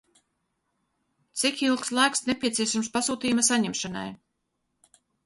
[1.41, 4.07] Cik ilgs laiks nepieciešams pasūtījuma saņemšanai?